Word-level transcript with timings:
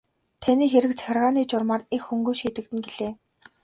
Таны 0.43 0.65
хэрэг 0.71 0.91
захиргааны 0.95 1.41
журмаар 1.51 1.81
их 1.95 2.01
хөнгөн 2.07 2.35
шийдэгдэнэ 2.39 2.81
гэлээ. 2.85 3.11